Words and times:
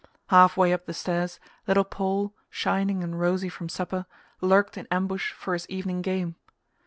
Half 0.29 0.57
way 0.57 0.73
up 0.73 0.87
the 0.87 0.95
stairs 0.95 1.39
little 1.67 1.83
Paul, 1.83 2.33
shining 2.49 3.03
and 3.03 3.19
rosy 3.19 3.49
from 3.49 3.69
supper, 3.69 4.07
lurked 4.41 4.75
in 4.75 4.87
ambush 4.89 5.31
for 5.33 5.53
his 5.53 5.69
evening 5.69 6.01
game. 6.01 6.37